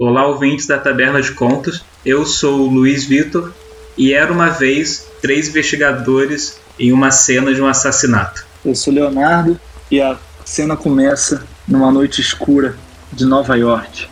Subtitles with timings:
[0.00, 1.84] Olá, ouvintes da Taberna de Contos.
[2.06, 3.52] Eu sou o Luiz Vitor
[3.96, 8.46] e era uma vez três investigadores em uma cena de um assassinato.
[8.64, 9.58] Eu sou Leonardo
[9.90, 12.76] e a cena começa numa noite escura
[13.12, 14.06] de Nova York.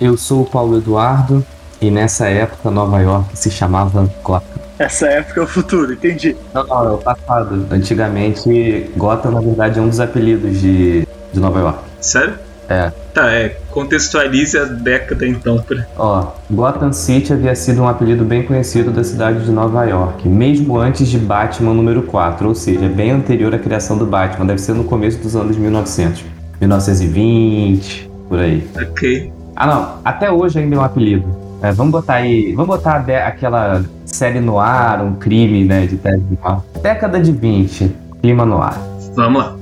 [0.00, 1.46] Eu sou o Paulo Eduardo
[1.80, 4.60] e nessa época Nova York se chamava Gotham.
[4.76, 6.36] Essa época é o futuro, entendi.
[6.52, 7.64] Não, não, é o passado.
[7.70, 11.78] Antigamente, Gotham, na verdade, é um dos apelidos de, de Nova York.
[12.00, 12.47] Sério?
[12.68, 12.92] É.
[13.14, 13.56] Tá, é.
[13.70, 15.58] Contextualize a década então.
[15.58, 15.86] Pra...
[15.96, 20.78] Ó, Gotham City havia sido um apelido bem conhecido da cidade de Nova York, mesmo
[20.78, 24.74] antes de Batman número 4, ou seja, bem anterior à criação do Batman, deve ser
[24.74, 26.24] no começo dos anos 1900.
[26.60, 28.68] 1920, por aí.
[28.76, 29.32] Ok.
[29.56, 31.26] Ah, não, até hoje ainda é um apelido.
[31.62, 36.22] É, vamos botar aí, vamos botar aquela série no ar, um crime, né, de tese
[36.30, 36.62] no ar.
[36.80, 38.78] Década de 20, clima no ar.
[39.14, 39.57] Vamos lá.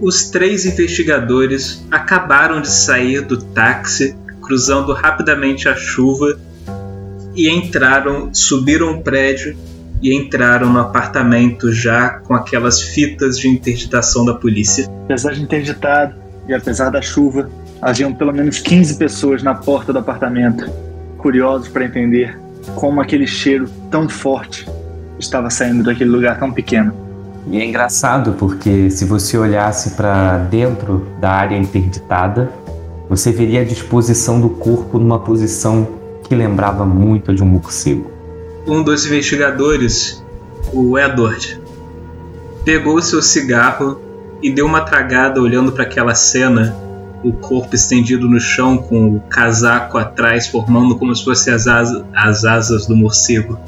[0.00, 6.40] Os três investigadores acabaram de sair do táxi, cruzando rapidamente a chuva
[7.36, 9.54] e entraram, subiram o prédio
[10.02, 14.88] e entraram no apartamento já com aquelas fitas de interditação da polícia.
[15.04, 16.14] Apesar de interditado
[16.48, 17.50] e apesar da chuva,
[17.82, 20.64] haviam pelo menos 15 pessoas na porta do apartamento,
[21.18, 22.38] curiosos para entender
[22.74, 24.66] como aquele cheiro tão forte
[25.18, 27.09] estava saindo daquele lugar tão pequeno.
[27.46, 32.52] E é engraçado porque se você olhasse para dentro da área interditada,
[33.08, 35.88] você veria a disposição do corpo numa posição
[36.22, 38.10] que lembrava muito de um morcego.
[38.66, 40.22] Um dos investigadores,
[40.72, 41.60] o Edward,
[42.64, 44.00] pegou seu cigarro
[44.42, 46.76] e deu uma tragada olhando para aquela cena,
[47.24, 52.44] o corpo estendido no chão com o casaco atrás formando como se fossem as, as
[52.44, 53.58] asas do morcego.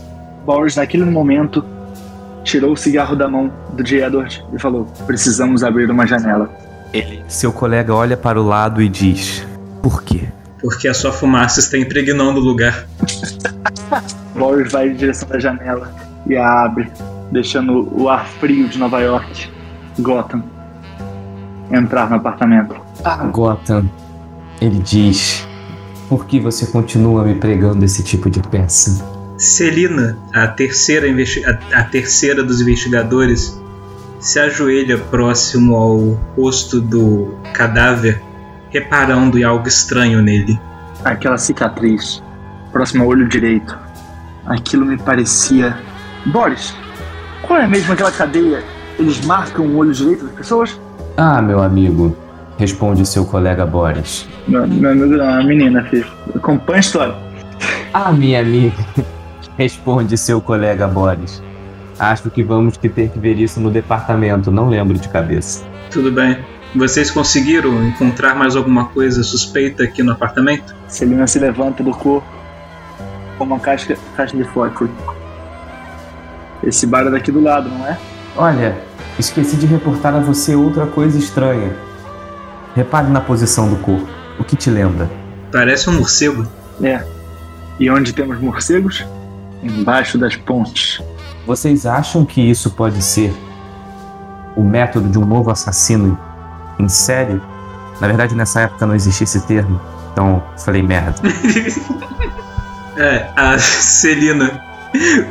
[0.47, 1.64] Boris, naquele momento,
[2.45, 4.07] tirou o cigarro da mão do J.
[4.07, 6.51] Edward e falou: Precisamos abrir uma janela.
[7.27, 9.47] Seu colega olha para o lado e diz:
[9.83, 10.29] Por quê?
[10.61, 12.87] Porque a sua fumaça está impregnando o lugar.
[14.37, 15.93] Boris vai em direção da janela
[16.27, 16.91] e a abre,
[17.31, 19.51] deixando o ar frio de Nova York,
[19.98, 20.42] Gotham,
[21.70, 22.75] entrar no apartamento.
[23.33, 23.91] Gotham,
[24.61, 25.47] ele diz:
[26.08, 29.21] Por que você continua me pregando esse tipo de peça?
[29.42, 33.61] Celina, a terceira, a, a terceira dos investigadores,
[34.20, 35.98] se ajoelha próximo ao
[36.36, 38.23] rosto do cadáver,
[38.70, 40.61] reparando em algo estranho nele.
[41.05, 42.23] Aquela cicatriz,
[42.70, 43.77] próximo ao olho direito.
[44.47, 45.77] Aquilo me parecia.
[46.27, 46.73] Boris,
[47.42, 48.63] qual é mesmo aquela cadeia?
[48.97, 50.81] Eles marcam o olho direito das pessoas?
[51.17, 52.17] Ah, meu amigo,
[52.58, 54.25] responde seu colega Boris.
[54.47, 56.07] Meu, meu amigo não, é uma menina, filho.
[56.33, 57.14] Acompanha a história.
[57.92, 58.77] Ah, minha amiga,
[59.57, 61.42] responde seu colega Boris.
[61.98, 65.64] Acho que vamos que ter que ver isso no departamento, não lembro de cabeça.
[65.90, 66.39] Tudo bem.
[66.74, 70.74] Vocês conseguiram encontrar mais alguma coisa suspeita aqui no apartamento?
[70.89, 72.27] Celina se levanta do corpo
[73.36, 74.90] com uma caixa, caixa de fósforo.
[76.64, 77.98] Esse bar é daqui do lado, não é?
[78.36, 78.79] Olha,
[79.19, 81.77] esqueci de reportar a você outra coisa estranha.
[82.74, 84.08] Repare na posição do corpo.
[84.39, 85.11] O que te lembra?
[85.51, 86.46] Parece um morcego.
[86.83, 87.05] É.
[87.79, 89.05] E onde temos morcegos?
[89.62, 91.00] Embaixo das pontes.
[91.46, 93.33] Vocês acham que isso pode ser
[94.56, 96.18] o método de um novo assassino
[96.78, 97.40] em série?
[98.01, 99.80] Na verdade, nessa época não existia esse termo,
[100.12, 101.14] então falei merda.
[102.96, 104.62] É, a Celina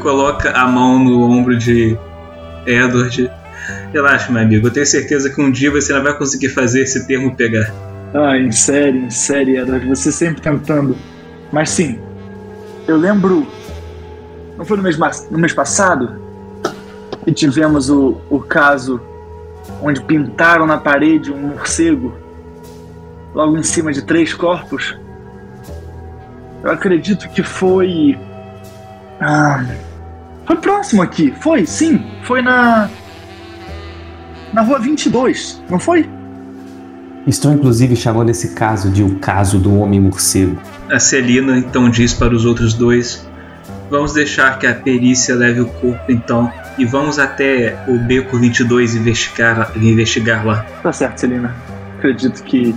[0.01, 1.97] coloca a mão no ombro de
[2.65, 3.29] Edward.
[3.93, 4.67] Relaxa, meu amigo.
[4.67, 7.71] Eu tenho certeza que um dia você não vai conseguir fazer esse termo pegar.
[8.13, 9.87] Ah, em série, em série, Edward.
[9.87, 10.97] Você sempre tentando.
[11.51, 11.99] Mas sim,
[12.87, 13.45] eu lembro.
[14.61, 14.95] Não foi no mês,
[15.31, 16.21] no mês passado
[17.25, 19.01] que tivemos o, o caso
[19.81, 22.13] onde pintaram na parede um morcego
[23.33, 24.95] logo em cima de três corpos?
[26.63, 28.15] Eu acredito que foi.
[29.19, 29.65] Ah,
[30.45, 31.33] foi próximo aqui.
[31.41, 32.05] Foi, sim.
[32.21, 32.87] Foi na.
[34.53, 36.07] Na rua 22, não foi?
[37.25, 40.61] Estou inclusive chamando esse caso de o caso do homem morcego.
[40.87, 43.27] A Celina então diz para os outros dois:
[43.91, 48.95] Vamos deixar que a perícia leve o corpo então e vamos até o beco 22
[48.95, 50.65] investigar, investigar lá.
[50.81, 51.53] Tá certo, Celina.
[51.97, 52.73] Acredito que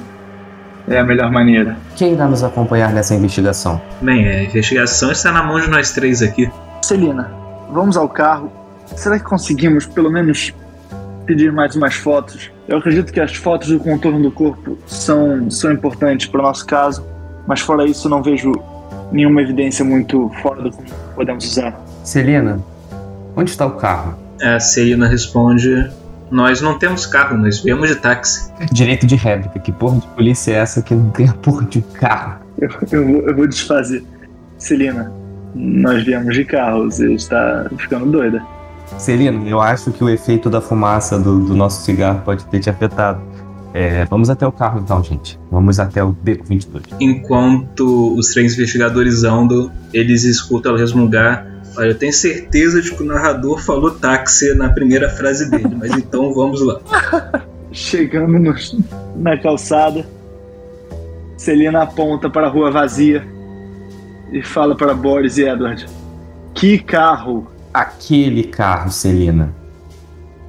[0.89, 1.77] é a melhor maneira.
[1.95, 3.81] Quem irá nos acompanhar nessa investigação?
[4.03, 6.51] Bem, a investigação está na mão de nós três aqui.
[6.83, 7.31] Celina,
[7.71, 8.51] vamos ao carro.
[8.97, 10.53] Será que conseguimos pelo menos
[11.27, 12.51] pedir mais umas fotos?
[12.67, 16.67] Eu acredito que as fotos do contorno do corpo são, são importantes para o nosso
[16.67, 17.07] caso,
[17.47, 18.53] mas fora isso não vejo
[19.13, 21.79] nenhuma evidência muito fora do que podemos usar.
[22.03, 22.61] Celina,
[23.37, 24.17] onde está o carro?
[24.43, 25.91] A Celina responde:
[26.31, 28.53] Nós não temos carro, nós viemos de táxi.
[28.73, 29.59] Direito de réplica.
[29.59, 32.41] Que porra de polícia é essa que não tem a porra de carro?
[32.59, 34.05] Eu, eu, vou, eu vou desfazer.
[34.59, 35.13] Celina,
[35.55, 38.43] nós viemos de carro, você está ficando doida.
[38.99, 42.71] Celina, eu acho que o efeito da fumaça do, do nosso cigarro pode ter te
[42.71, 43.21] afetado.
[43.75, 45.37] É, vamos até o carro então, gente.
[45.51, 46.85] Vamos até o Beco 22.
[47.01, 51.45] Enquanto os três investigadores andam, eles escutam ela resmungar.
[51.77, 55.91] Olha, eu tenho certeza de que o narrador falou táxi na primeira frase dele, mas
[55.99, 56.81] então vamos lá.
[57.73, 58.55] Chegando no,
[59.17, 60.07] na calçada,
[61.37, 63.27] Celina aponta para a rua vazia
[64.33, 65.85] e fala para Boris e Edward:
[66.55, 67.49] Que carro!
[67.73, 69.53] Aquele carro, Celina.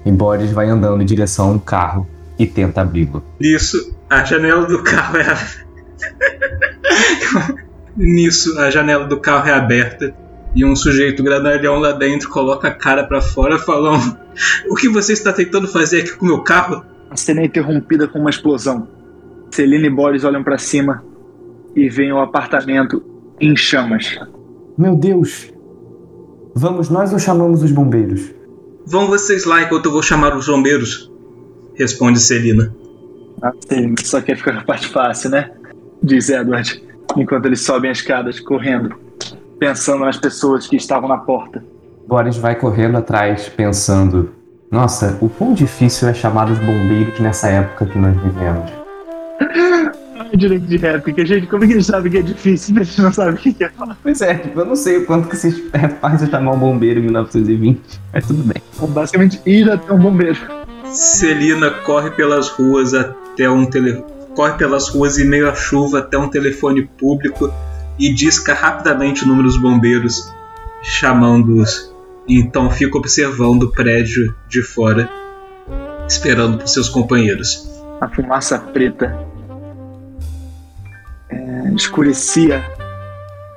[0.05, 3.23] E Boris vai andando em direção a um carro e tenta abri-lo.
[3.39, 5.25] Nisso, a janela do carro é.
[7.95, 10.13] Nisso, a janela do carro é aberta
[10.55, 14.17] e um sujeito granalhão lá dentro coloca a cara para fora falando:
[14.69, 16.83] O que você está tentando fazer aqui com o meu carro?
[17.09, 18.87] A cena é interrompida com uma explosão.
[19.51, 21.03] Celina e Boris olham para cima
[21.75, 23.03] e veem o apartamento
[23.39, 24.17] em chamas.
[24.77, 25.53] Meu Deus!
[26.55, 28.33] Vamos nós ou chamamos os bombeiros?
[28.85, 31.11] Vão vocês lá enquanto eu vou chamar os bombeiros,
[31.77, 32.73] responde Celina.
[33.41, 35.51] Ah, sim, só quer ficar com a parte fácil, né?
[36.01, 36.81] Diz Edward,
[37.17, 38.95] enquanto eles sobem as escadas, correndo,
[39.59, 41.63] pensando nas pessoas que estavam na porta.
[42.07, 44.31] Boris vai correndo atrás, pensando:
[44.71, 48.71] Nossa, o quão difícil é chamar os bombeiros nessa época que nós vivemos.
[50.17, 52.75] Ai, direito de réplica, gente, como é que eles sabem que é difícil?
[52.75, 53.97] Eles não sabem o que é falar.
[54.01, 56.99] Pois é, tipo, eu não sei o quanto que se é fácil chamar um bombeiro
[56.99, 57.81] em 1920,
[58.13, 58.61] mas tudo bem.
[58.89, 60.37] Basicamente ir até um bombeiro.
[60.95, 64.01] Celina corre pelas ruas até um tele...
[64.33, 67.53] corre pelas ruas em meio à chuva até um telefone público
[67.99, 70.33] e disca rapidamente o número dos bombeiros,
[70.81, 71.93] chamando-os.
[72.27, 75.09] Então fica observando o prédio de fora,
[76.07, 77.69] esperando por seus companheiros.
[77.99, 79.17] A fumaça preta
[81.29, 82.63] é, escurecia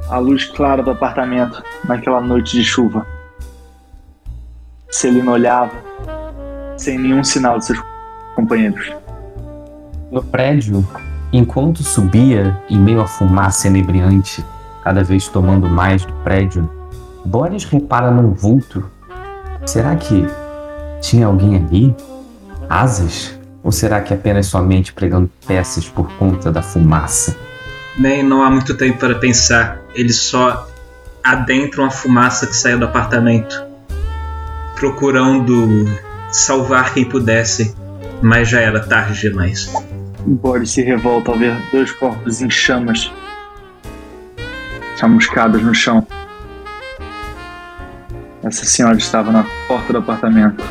[0.09, 3.07] a luz clara do apartamento naquela noite de chuva.
[4.91, 5.89] Celina olhava
[6.79, 7.83] sem nenhum sinal de seus
[8.35, 8.91] companheiros.
[10.11, 10.87] No prédio,
[11.33, 14.43] enquanto subia em meio à fumaça inebriante,
[14.83, 16.71] cada vez tomando mais do prédio,
[17.27, 18.89] Boris repara num vulto.
[19.67, 20.25] Será que
[21.03, 21.95] tinha alguém ali?
[22.71, 23.39] Asas?
[23.63, 27.37] Ou será que apenas somente pregando peças por conta da fumaça?
[27.99, 29.81] Nem não há muito tempo para pensar.
[29.95, 30.67] Eles só
[31.23, 33.63] adentram a fumaça que saiu do apartamento,
[34.77, 35.87] procurando
[36.31, 37.75] salvar quem pudesse,
[38.23, 39.73] mas já era tarde demais.
[40.27, 43.11] Boris se revolta ao ver dois corpos em chamas,
[44.97, 46.07] chamuscados no chão.
[48.43, 50.63] Essa senhora estava na porta do apartamento.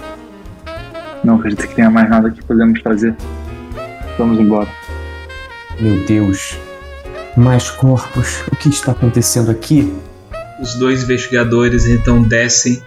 [1.24, 3.16] Não acredito que tenha mais nada que podemos fazer.
[4.18, 4.70] Vamos embora.
[5.80, 6.58] Meu Deus.
[7.36, 8.44] Mais corpos.
[8.52, 9.94] O que está acontecendo aqui?
[10.60, 12.82] Os dois investigadores então descem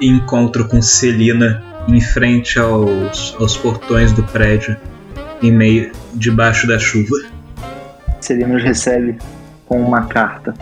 [0.00, 4.76] e encontram com Celina em frente aos, aos portões do prédio,
[5.42, 7.16] em meio debaixo da chuva.
[8.18, 9.18] Os recebe
[9.66, 10.54] com uma carta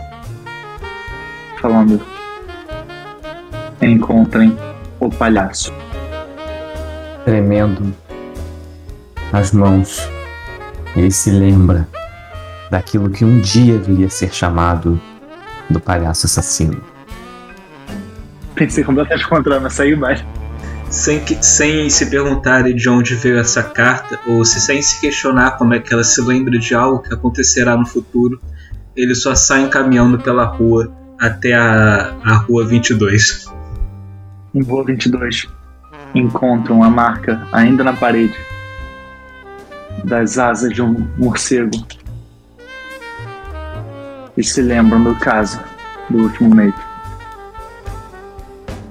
[1.61, 2.01] falando:
[3.81, 4.57] Encontrem
[4.99, 5.73] o palhaço.
[7.23, 7.93] Tremendo
[9.31, 10.09] as mãos,
[10.95, 11.87] ele se lembra
[12.69, 14.99] daquilo que um dia viria a ser chamado
[15.69, 16.83] do palhaço assassino.
[18.55, 20.23] Pensei completamente contrário, mas saiu mais.
[20.93, 25.57] Sem, que, sem se perguntarem de onde veio essa carta, ou se sem se questionar
[25.57, 28.39] como é que ela se lembra de algo que acontecerá no futuro,
[28.95, 33.51] eles só saem caminhando pela rua até a, a rua 22.
[34.53, 35.47] Em rua 22,
[36.13, 38.37] encontram a marca ainda na parede
[40.03, 41.71] das asas de um morcego.
[44.37, 45.59] E se lembram do caso
[46.07, 46.75] do último mês.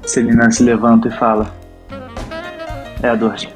[0.04, 1.61] Celina se levanta e fala:
[3.02, 3.52] Edward,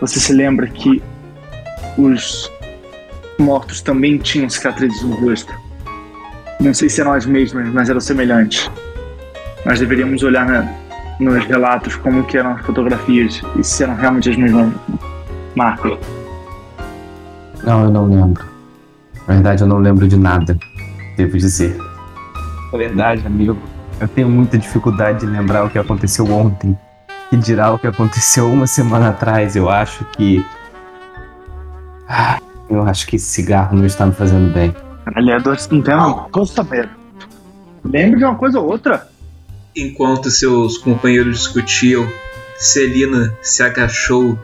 [0.00, 1.02] você se lembra que
[1.98, 2.50] os
[3.38, 5.52] mortos também tinham cicatrizes no rosto?
[6.60, 8.70] Não sei se eram as mesmas, mas eram semelhantes.
[9.64, 10.68] Nós deveríamos olhar na,
[11.18, 14.72] nos relatos como que eram as fotografias e se eram realmente as mesmas
[15.54, 15.98] marcas.
[17.64, 18.44] Não, eu não lembro.
[19.26, 20.58] Na verdade, eu não lembro de nada,
[21.16, 21.76] devo dizer.
[22.72, 23.56] Na verdade, amigo,
[24.00, 26.76] eu tenho muita dificuldade de lembrar o que aconteceu ontem.
[27.32, 29.56] E dirá o que aconteceu uma semana atrás.
[29.56, 30.44] Eu acho que.
[32.08, 34.74] Ah, eu acho que esse cigarro não está me fazendo bem.
[35.04, 36.88] Caralho, não tem uma coisa saber.
[37.84, 39.08] Lembra de uma coisa ou outra?
[39.74, 42.06] Enquanto seus companheiros discutiam,
[42.56, 44.38] Celina se agachou,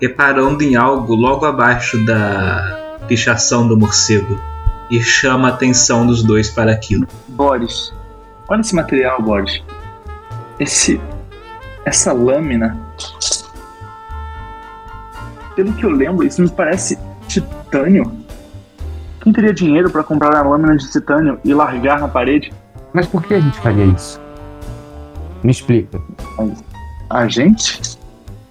[0.00, 4.40] reparando em algo logo abaixo da, pichação do morcego
[4.90, 7.06] e chama a atenção dos dois para aquilo.
[7.28, 7.92] Boris,
[8.48, 9.62] olha esse material, Boris.
[10.58, 11.00] Esse.
[11.84, 12.76] Essa lâmina.
[15.56, 16.98] Pelo que eu lembro, isso me parece
[17.28, 18.10] titânio.
[19.20, 22.52] Quem teria dinheiro para comprar a lâmina de titânio e largar na parede?
[22.92, 24.20] Mas por que a gente faria isso?
[25.42, 26.00] Me explica.
[27.10, 27.98] A gente?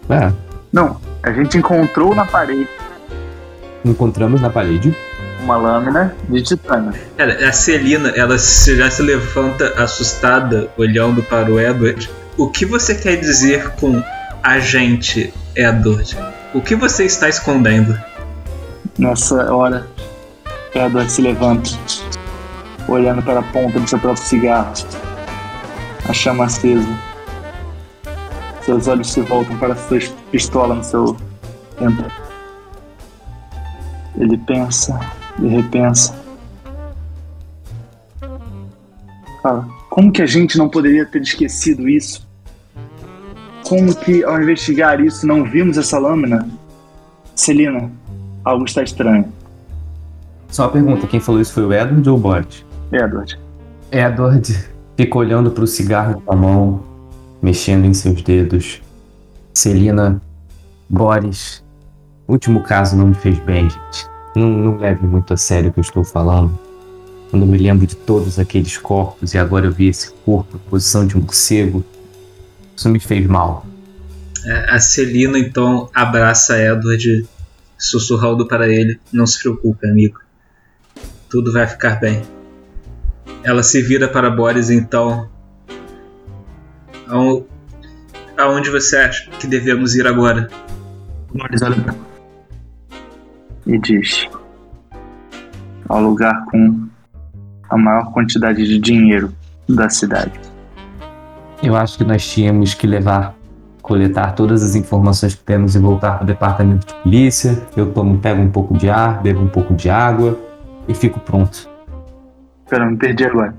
[0.09, 0.31] É,
[0.71, 2.67] Não, a gente encontrou na parede
[3.83, 4.95] encontramos na parede.
[5.41, 6.93] uma lâmina de titânio.
[7.17, 12.07] Cara, a Celina, ela se- já se levanta assustada, olhando para o Edward.
[12.37, 14.01] O que você quer dizer com
[14.41, 16.17] agente, Edward?
[16.53, 17.99] O que você está escondendo?
[18.97, 19.85] Nessa hora,
[20.73, 21.69] Edward se levanta,
[22.87, 24.73] olhando para a ponta do seu próprio cigarro,
[26.07, 26.87] a chama acesa.
[28.63, 29.99] Seus olhos se voltam para a sua
[30.31, 31.17] pistola no seu
[31.77, 32.03] tempo.
[34.17, 34.99] Ele pensa
[35.39, 36.15] e repensa.
[39.41, 42.25] Fala, como que a gente não poderia ter esquecido isso?
[43.67, 46.47] Como que, ao investigar isso, não vimos essa lâmina?
[47.35, 47.91] Celina,
[48.45, 49.25] algo está estranho.
[50.47, 52.65] Só uma pergunta, quem falou isso foi o Edward ou o Boris?
[52.89, 53.37] Edward,
[53.91, 56.83] Edward fica olhando pro cigarro com a mão,
[57.41, 58.81] mexendo em seus dedos.
[59.53, 60.21] Celina,
[60.89, 61.61] Boris,
[62.29, 64.09] o último caso não me fez bem, gente.
[64.37, 66.57] Não, não leve muito a sério o que eu estou falando.
[67.31, 70.69] Quando eu me lembro de todos aqueles corpos e agora eu vi esse corpo em
[70.69, 71.83] posição de morcego,
[72.75, 73.65] isso me fez mal.
[74.67, 77.25] A Celina então abraça Edward,
[77.77, 80.19] sussurrando para ele: Não se preocupe, amigo.
[81.29, 82.21] Tudo vai ficar bem.
[83.43, 85.29] Ela se vira para Boris então.
[87.07, 87.47] Ao-
[88.37, 90.49] Aonde você acha que devemos ir agora?
[91.33, 91.95] Boris olha
[93.67, 94.27] e diz:
[95.87, 96.89] ao lugar com
[97.71, 99.33] a maior quantidade de dinheiro
[99.67, 100.39] da cidade.
[101.63, 103.33] Eu acho que nós tínhamos que levar,
[103.81, 107.61] coletar todas as informações que temos e voltar para o departamento de polícia.
[107.75, 110.37] Eu tomo, pego um pouco de ar, bebo um pouco de água
[110.87, 111.69] e fico pronto.
[112.69, 113.55] Pera, me perdi agora.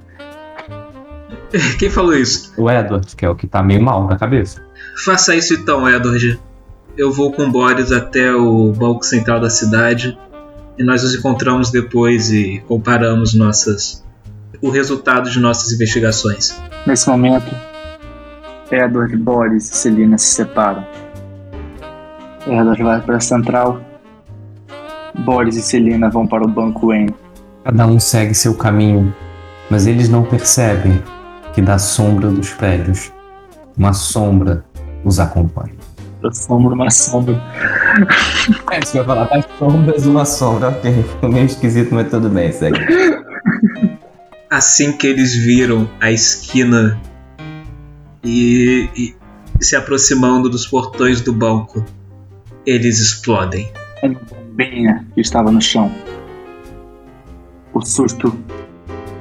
[1.78, 2.52] Quem falou isso?
[2.58, 4.62] O Edward, que é o que tá meio mal da cabeça.
[5.04, 6.38] Faça isso então, Edward.
[6.96, 10.18] Eu vou com Boris até o banco central da cidade
[10.78, 14.02] e nós nos encontramos depois e comparamos nossas
[14.60, 16.60] o resultado de nossas investigações.
[16.86, 17.52] Nesse momento,
[18.70, 20.86] Edward, Boris e Celina se separam.
[22.46, 23.80] Edward vai para a central.
[25.18, 27.14] Boris e Celina vão para o banco Wayne.
[27.64, 29.14] Cada um segue seu caminho,
[29.68, 31.02] mas eles não percebem
[31.52, 33.12] que da sombra dos prédios,
[33.76, 34.64] uma sombra
[35.04, 35.81] os acompanha.
[36.22, 37.42] Da sombra, uma sombra.
[38.70, 41.02] É, isso que eu ia falar, das sombras uma sombra, ok.
[41.02, 42.78] Ficou meio esquisito, mas tudo bem, segue.
[44.48, 47.00] Assim que eles viram a esquina
[48.22, 49.16] e, e
[49.64, 51.84] se aproximando dos portões do banco,
[52.64, 53.72] eles explodem.
[54.02, 55.92] Uma bombinha que estava no chão.
[57.74, 58.38] O susto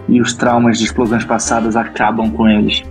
[0.08, 2.84] e os traumas de explosões passadas acabam com eles.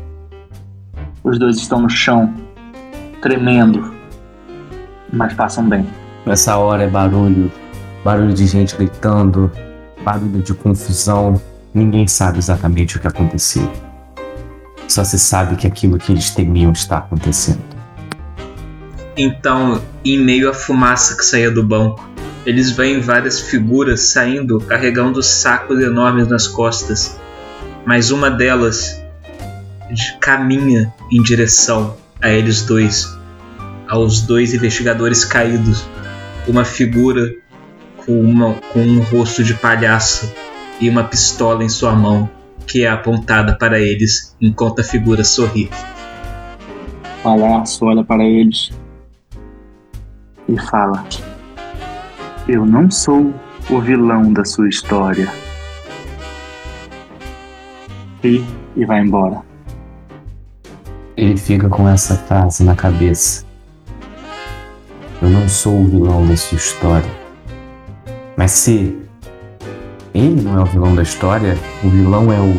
[1.22, 2.34] Os dois estão no chão,
[3.20, 3.99] tremendo,
[5.12, 5.86] mas passam bem.
[6.26, 7.50] Nessa hora é barulho,
[8.04, 9.50] barulho de gente gritando,
[10.02, 11.40] barulho de confusão.
[11.72, 13.70] Ninguém sabe exatamente o que aconteceu.
[14.88, 17.60] Só se sabe que aquilo que eles temiam está acontecendo.
[19.16, 22.08] Então, em meio à fumaça que saía do banco,
[22.46, 27.18] eles veem várias figuras saindo carregando sacos enormes nas costas.
[27.84, 29.00] Mas uma delas
[29.90, 33.16] de- caminha em direção a eles dois,
[33.90, 35.84] aos dois investigadores caídos.
[36.48, 37.34] Uma figura
[37.98, 40.32] com, uma- com um rosto de palhaço
[40.80, 42.28] e uma pistola em sua mão,
[42.66, 45.68] que é apontada para eles enquanto a figura sorri.
[47.18, 48.70] O palhaço olha para eles
[50.48, 51.04] e fala:
[52.48, 53.34] Eu não sou
[53.68, 55.28] o vilão da sua história.
[58.24, 58.42] E,
[58.76, 59.42] e vai embora.
[61.16, 63.44] Ele fica com essa frase na cabeça.
[65.22, 67.10] Eu não sou o vilão da sua história.
[68.38, 68.96] Mas se
[70.14, 72.56] ele não é o vilão da história, o vilão é o.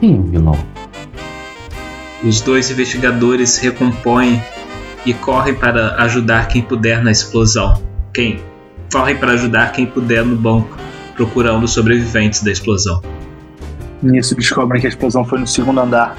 [0.00, 0.58] Quem é o vilão?
[2.24, 4.42] Os dois investigadores se recompõem
[5.06, 7.80] e correm para ajudar quem puder na explosão.
[8.12, 8.40] Quem?
[8.92, 10.76] Correm para ajudar quem puder no banco,
[11.14, 13.00] procurando os sobreviventes da explosão.
[14.02, 16.16] Nisso descobrem que a explosão foi no segundo andar.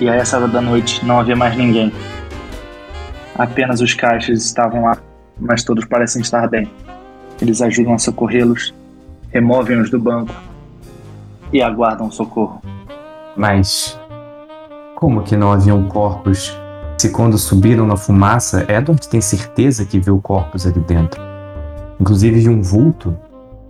[0.00, 1.92] E a essa hora da noite não havia mais ninguém.
[3.38, 4.98] Apenas os caixas estavam lá,
[5.38, 6.68] mas todos parecem estar bem.
[7.40, 8.74] Eles ajudam a socorrê-los,
[9.30, 10.34] removem-os do banco
[11.52, 12.60] e aguardam socorro.
[13.36, 13.96] Mas
[14.96, 16.58] como que não haviam corpos?
[16.98, 21.22] Se quando subiram na fumaça, Edward tem certeza que viu corpos ali dentro.
[22.00, 23.16] Inclusive de um vulto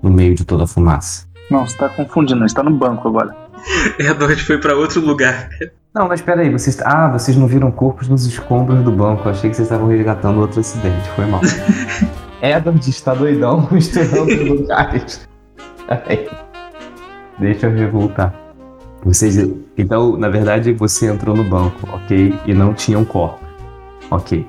[0.02, 1.26] no meio de toda a fumaça.
[1.50, 3.36] Não, você tá confundindo, está no banco agora.
[4.00, 5.50] Edward foi pra outro lugar.
[5.94, 6.80] Não, mas peraí, vocês.
[6.82, 9.26] Ah, vocês não viram corpos nos escombros do banco.
[9.26, 11.08] Eu achei que vocês estavam resgatando outro acidente.
[11.10, 11.40] Foi mal.
[12.42, 15.28] Edward está doidão misturando lugares.
[15.86, 16.28] Peraí.
[17.38, 18.34] Deixa eu voltar.
[19.02, 19.36] Vocês.
[19.76, 22.34] Então, na verdade, você entrou no banco, ok?
[22.46, 23.40] E não tinham corpo.
[24.10, 24.46] Ok.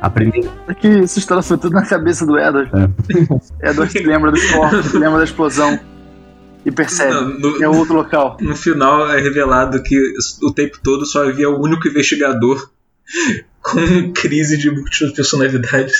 [0.00, 0.50] A primeira.
[0.66, 2.70] É que essa história foi tudo na cabeça do Edward.
[2.74, 3.70] É.
[3.70, 5.78] Edward se lembra dos corpos, se lembra da explosão.
[6.64, 7.12] E percebe.
[7.12, 8.36] Não, no- É outro local.
[8.40, 9.98] No final é revelado que
[10.42, 12.70] o tempo todo só havia o único investigador
[13.62, 15.94] com crise de múltiplas personalidades.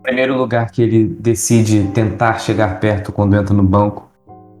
[0.00, 4.10] O primeiro lugar que ele decide tentar chegar perto quando entra no banco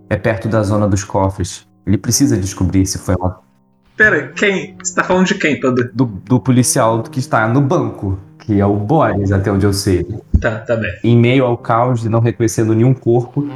[0.08, 1.66] é perto da zona dos cofres.
[1.84, 3.40] Ele precisa descobrir se foi uma
[3.96, 4.74] Pera, quem?
[4.82, 5.90] Você tá falando de quem, Padu?
[5.92, 10.06] do, do policial que está no banco, que é o Boris, até onde eu sei.
[10.40, 10.90] Tá, tá bem.
[11.04, 13.46] Em meio ao caos de não reconhecendo nenhum corpo,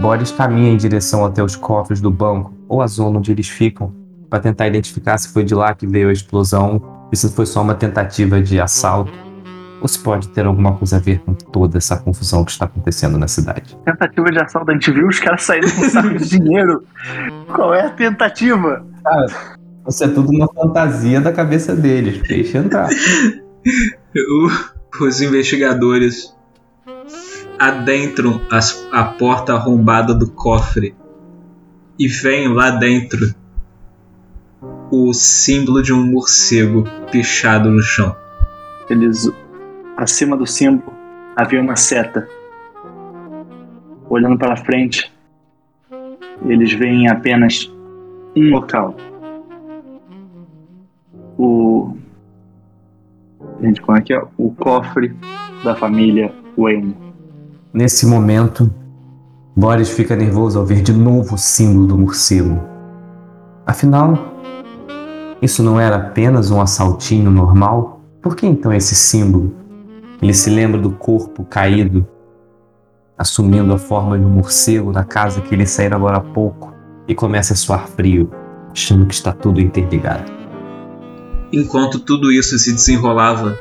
[0.00, 3.92] Boris caminha em direção até os cofres do banco, ou a zona onde eles ficam,
[4.28, 6.82] para tentar identificar se foi de lá que veio a explosão,
[7.12, 9.12] e se foi só uma tentativa de assalto,
[9.80, 13.18] ou se pode ter alguma coisa a ver com toda essa confusão que está acontecendo
[13.18, 13.76] na cidade.
[13.84, 16.84] Tentativa de assalto, a gente viu os caras saindo com saco de dinheiro.
[17.52, 18.84] Qual é a tentativa?
[19.88, 22.88] Isso é tudo uma fantasia da cabeça deles, deixa entrar.
[24.14, 26.31] O- os investigadores
[27.62, 30.96] adentram as- a porta arrombada do cofre
[31.96, 33.32] e veem lá dentro
[34.90, 38.16] o símbolo de um morcego pichado no chão.
[38.90, 39.30] Eles,
[39.96, 40.92] acima do símbolo,
[41.36, 42.28] havia uma seta.
[44.10, 45.12] Olhando para frente,
[46.44, 47.72] eles veem apenas
[48.36, 48.96] um local.
[51.38, 51.96] O.
[53.60, 54.20] Gente, como é que é?
[54.36, 55.14] O cofre
[55.62, 57.11] da família Wayne.
[57.74, 58.70] Nesse momento,
[59.56, 62.60] Boris fica nervoso ao ver de novo o símbolo do morcego.
[63.66, 64.18] Afinal,
[65.40, 68.02] isso não era apenas um assaltinho normal?
[68.20, 69.54] Por que então esse símbolo?
[70.20, 72.06] Ele se lembra do corpo caído,
[73.16, 76.74] assumindo a forma de um morcego na casa que ele saíra agora há pouco
[77.08, 78.30] e começa a suar frio,
[78.70, 80.30] achando que está tudo interligado.
[81.50, 83.58] Enquanto tudo isso se desenrolava,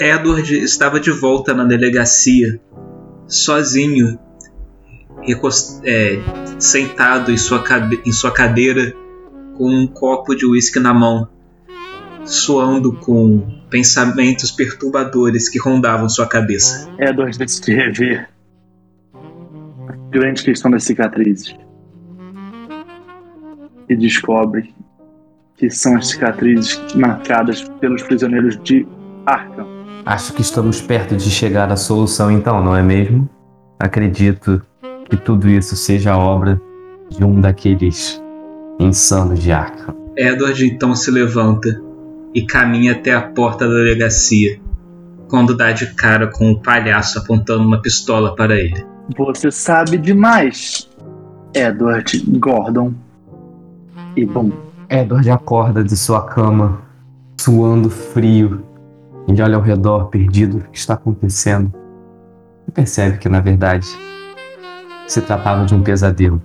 [0.00, 2.58] Edward estava de volta na delegacia,
[3.28, 4.18] sozinho,
[5.84, 6.18] é,
[6.58, 7.64] sentado em sua,
[8.04, 8.94] em sua cadeira,
[9.56, 11.28] com um copo de uísque na mão,
[12.24, 16.88] soando com pensamentos perturbadores que rondavam sua cabeça.
[16.98, 18.28] Edward decide rever
[19.88, 21.54] a grande questão das cicatrizes.
[23.88, 24.74] E descobre
[25.56, 28.86] que são as cicatrizes marcadas pelos prisioneiros de
[29.24, 29.75] Arkham.
[30.04, 33.28] Acho que estamos perto de chegar à solução, então, não é mesmo?
[33.78, 34.62] Acredito
[35.08, 36.60] que tudo isso seja obra
[37.08, 38.22] de um daqueles
[38.78, 39.94] insanos de Arkham.
[40.16, 41.82] Edward então se levanta
[42.34, 44.58] e caminha até a porta da delegacia,
[45.28, 48.84] quando dá de cara com o palhaço apontando uma pistola para ele.
[49.16, 50.88] Você sabe demais,
[51.54, 52.92] Edward Gordon.
[54.16, 54.50] E bom,
[54.88, 56.80] Edward acorda de sua cama,
[57.40, 58.64] suando frio.
[59.28, 61.72] Ele olha ao redor, perdido, o que está acontecendo.
[62.66, 63.86] E percebe que, na verdade,
[65.06, 66.40] se tratava de um pesadelo.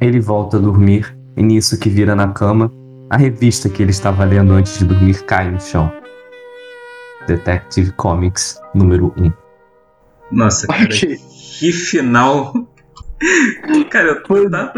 [0.00, 2.70] Ele volta a dormir, e nisso que vira na cama,
[3.10, 5.90] a revista que ele estava lendo antes de dormir cai no chão.
[7.26, 9.32] Detective Comics número 1.
[10.30, 12.52] Nossa, cara, que final.
[13.90, 14.72] Cara, eu tava,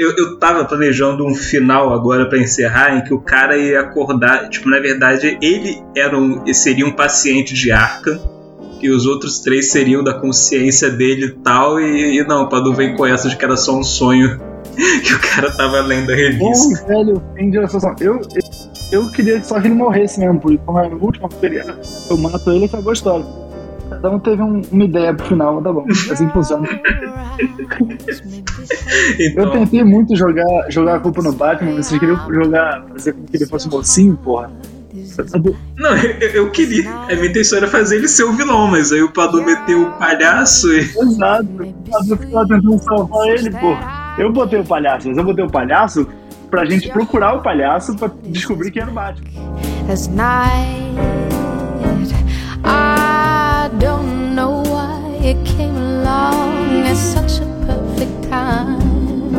[0.00, 4.48] eu, eu tava planejando um final agora pra encerrar em que o cara ia acordar.
[4.48, 8.18] Tipo, na verdade, ele era um, seria um paciente de Arkham
[8.80, 11.78] e os outros três seriam da consciência dele e tal.
[11.78, 14.40] E, e não, o Padu vem com essa de que era só um sonho
[15.04, 16.82] que o cara tava lendo a revista.
[16.82, 17.58] Bom, velho, fim de.
[17.58, 17.68] Eu,
[18.00, 18.20] eu,
[18.90, 21.28] eu queria só que ele morresse mesmo, porque como é a última
[22.08, 23.26] eu mato ele e acabou a história.
[24.02, 25.84] Cada um teve um- uma ideia pro final, mas tá bom.
[26.10, 26.66] Assim funciona.
[29.18, 33.12] Eu Então, tentei muito jogar, jogar a culpa no Batman, mas vocês queriam jogar, fazer
[33.12, 34.50] com que ele fosse mocinho, porra.
[35.78, 36.90] não, eu, eu queria.
[36.90, 39.90] A minha intenção era fazer ele ser o vilão, mas aí o Padu meteu o
[39.92, 40.78] palhaço e.
[40.80, 41.46] Exato.
[42.08, 44.14] Eu ficava tentando salvar ele, porra.
[44.18, 46.06] Eu botei o palhaço, mas eu botei o palhaço
[46.50, 49.28] pra gente procurar o palhaço pra descobrir quem era o Batman.
[55.30, 59.30] It came along at such a perfect time.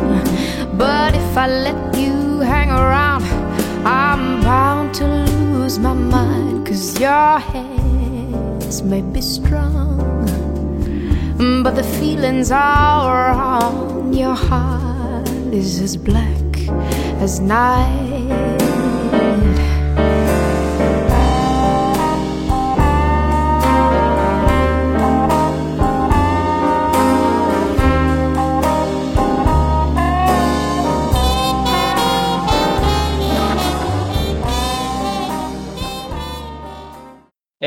[0.78, 3.24] But if I let you hang around,
[3.84, 6.66] I'm bound to lose my mind.
[6.66, 10.00] Cause your hands may be strong,
[11.62, 14.14] but the feelings are wrong.
[14.14, 16.56] Your heart is as black
[17.20, 18.91] as night.